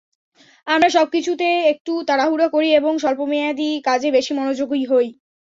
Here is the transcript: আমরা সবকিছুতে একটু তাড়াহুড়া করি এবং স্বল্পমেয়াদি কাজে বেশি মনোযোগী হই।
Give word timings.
আমরা 0.67 0.89
সবকিছুতে 0.89 1.47
একটু 1.71 1.93
তাড়াহুড়া 2.07 2.47
করি 2.47 2.69
এবং 2.73 2.93
স্বল্পমেয়াদি 2.99 3.69
কাজে 3.87 4.09
বেশি 4.11 4.31
মনোযোগী 4.33 4.83
হই। 4.85 5.07